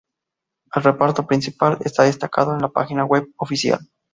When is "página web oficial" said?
2.69-3.77